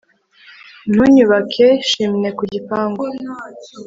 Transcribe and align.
Ntunyubake 0.93 1.67
chimney 1.87 2.33
ku 2.37 2.43
gipangu 2.53 3.03